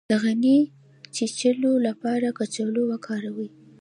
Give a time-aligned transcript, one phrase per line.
[0.09, 0.69] د غڼې د
[1.15, 3.49] چیچلو لپاره کچالو وکاروئ